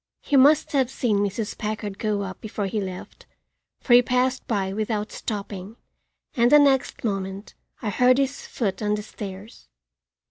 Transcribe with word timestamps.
He 0.23 0.35
must 0.35 0.71
have 0.71 0.89
seen 0.89 1.19
Mrs. 1.19 1.55
Packard 1.55 1.99
go 1.99 2.23
up 2.23 2.41
before 2.41 2.65
he 2.65 2.81
left, 2.81 3.27
for 3.81 3.93
he 3.93 4.01
passed 4.01 4.47
by 4.47 4.73
without 4.73 5.11
stopping, 5.11 5.75
and 6.35 6.51
the 6.51 6.57
next 6.57 7.03
moment 7.03 7.53
I 7.83 7.91
heard 7.91 8.17
his 8.17 8.47
foot 8.47 8.81
on 8.81 8.95
the 8.95 9.03
stairs. 9.03 9.67